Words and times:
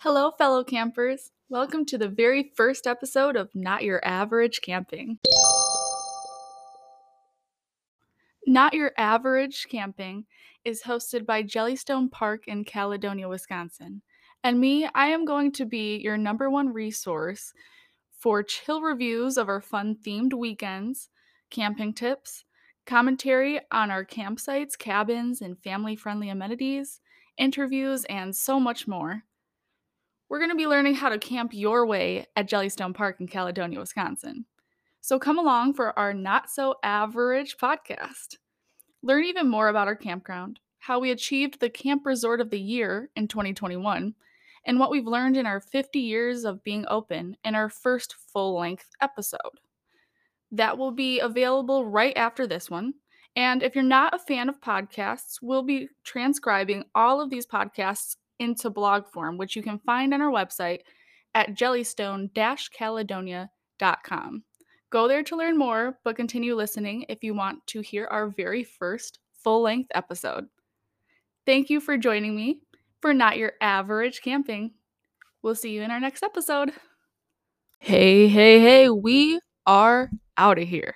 Hello, 0.00 0.30
fellow 0.30 0.62
campers. 0.62 1.30
Welcome 1.48 1.86
to 1.86 1.96
the 1.96 2.06
very 2.06 2.52
first 2.54 2.86
episode 2.86 3.34
of 3.34 3.54
Not 3.54 3.82
Your 3.82 4.06
Average 4.06 4.60
Camping. 4.60 5.18
Not 8.46 8.74
Your 8.74 8.92
Average 8.98 9.68
Camping 9.70 10.26
is 10.66 10.82
hosted 10.82 11.24
by 11.24 11.42
Jellystone 11.42 12.10
Park 12.10 12.46
in 12.46 12.62
Caledonia, 12.62 13.26
Wisconsin. 13.26 14.02
And 14.44 14.60
me, 14.60 14.86
I 14.94 15.06
am 15.06 15.24
going 15.24 15.50
to 15.52 15.64
be 15.64 15.96
your 15.96 16.18
number 16.18 16.50
one 16.50 16.74
resource 16.74 17.54
for 18.18 18.42
chill 18.42 18.82
reviews 18.82 19.38
of 19.38 19.48
our 19.48 19.62
fun 19.62 19.96
themed 19.96 20.34
weekends, 20.34 21.08
camping 21.48 21.94
tips, 21.94 22.44
commentary 22.84 23.60
on 23.72 23.90
our 23.90 24.04
campsites, 24.04 24.78
cabins, 24.78 25.40
and 25.40 25.58
family 25.58 25.96
friendly 25.96 26.28
amenities, 26.28 27.00
interviews, 27.38 28.04
and 28.10 28.36
so 28.36 28.60
much 28.60 28.86
more. 28.86 29.24
We're 30.28 30.38
going 30.38 30.50
to 30.50 30.56
be 30.56 30.66
learning 30.66 30.96
how 30.96 31.08
to 31.10 31.18
camp 31.18 31.52
your 31.54 31.86
way 31.86 32.26
at 32.34 32.48
Jellystone 32.48 32.94
Park 32.94 33.20
in 33.20 33.28
Caledonia, 33.28 33.78
Wisconsin. 33.78 34.44
So 35.00 35.20
come 35.20 35.38
along 35.38 35.74
for 35.74 35.96
our 35.96 36.12
Not 36.12 36.50
So 36.50 36.74
Average 36.82 37.58
podcast. 37.58 38.38
Learn 39.02 39.24
even 39.24 39.48
more 39.48 39.68
about 39.68 39.86
our 39.86 39.94
campground, 39.94 40.58
how 40.80 40.98
we 40.98 41.12
achieved 41.12 41.60
the 41.60 41.70
Camp 41.70 42.04
Resort 42.04 42.40
of 42.40 42.50
the 42.50 42.58
Year 42.58 43.08
in 43.14 43.28
2021, 43.28 44.16
and 44.66 44.80
what 44.80 44.90
we've 44.90 45.06
learned 45.06 45.36
in 45.36 45.46
our 45.46 45.60
50 45.60 46.00
years 46.00 46.44
of 46.44 46.64
being 46.64 46.84
open 46.88 47.36
in 47.44 47.54
our 47.54 47.68
first 47.68 48.16
full 48.32 48.58
length 48.58 48.90
episode. 49.00 49.60
That 50.50 50.76
will 50.76 50.90
be 50.90 51.20
available 51.20 51.86
right 51.86 52.16
after 52.16 52.48
this 52.48 52.68
one. 52.68 52.94
And 53.36 53.62
if 53.62 53.76
you're 53.76 53.84
not 53.84 54.12
a 54.12 54.18
fan 54.18 54.48
of 54.48 54.60
podcasts, 54.60 55.38
we'll 55.40 55.62
be 55.62 55.88
transcribing 56.02 56.86
all 56.96 57.20
of 57.20 57.30
these 57.30 57.46
podcasts 57.46 58.16
into 58.38 58.70
blog 58.70 59.06
form, 59.08 59.36
which 59.36 59.56
you 59.56 59.62
can 59.62 59.78
find 59.80 60.12
on 60.14 60.22
our 60.22 60.30
website 60.30 60.80
at 61.34 61.54
jellystone 61.54 62.30
caledonia.com. 62.72 64.42
Go 64.90 65.08
there 65.08 65.22
to 65.24 65.36
learn 65.36 65.58
more, 65.58 65.98
but 66.04 66.16
continue 66.16 66.54
listening 66.54 67.04
if 67.08 67.22
you 67.22 67.34
want 67.34 67.66
to 67.66 67.80
hear 67.80 68.06
our 68.10 68.28
very 68.28 68.64
first 68.64 69.18
full 69.42 69.62
length 69.62 69.90
episode. 69.94 70.46
Thank 71.44 71.70
you 71.70 71.80
for 71.80 71.96
joining 71.96 72.34
me 72.34 72.60
for 73.00 73.12
Not 73.12 73.36
Your 73.36 73.52
Average 73.60 74.22
Camping. 74.22 74.72
We'll 75.42 75.54
see 75.54 75.70
you 75.70 75.82
in 75.82 75.90
our 75.90 76.00
next 76.00 76.22
episode. 76.22 76.72
Hey, 77.78 78.26
hey, 78.26 78.58
hey, 78.60 78.88
we 78.88 79.38
are 79.66 80.10
out 80.36 80.58
of 80.58 80.66
here. 80.66 80.94